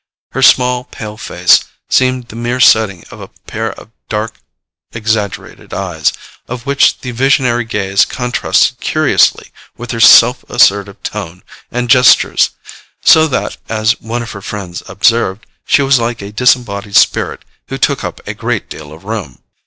[0.31, 4.33] Her small pale face seemed the mere setting of a pair of dark
[4.93, 6.11] exaggerated eyes,
[6.47, 12.49] of which the visionary gaze contrasted curiously with her self assertive tone and gestures;
[13.03, 17.77] so that, as one of her friends observed, she was like a disembodied spirit who
[17.77, 19.43] took up a great deal of room.